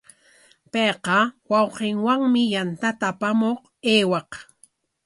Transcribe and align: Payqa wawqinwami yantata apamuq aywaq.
Payqa 0.71 1.17
wawqinwami 1.51 2.41
yantata 2.53 3.05
apamuq 3.13 3.59
aywaq. 3.93 4.31